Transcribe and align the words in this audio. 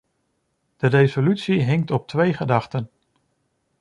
De 0.77 0.87
resolutie 0.87 1.61
hinkt 1.61 1.91
op 1.91 2.07
twee 2.07 2.33
gedachten. 2.33 2.89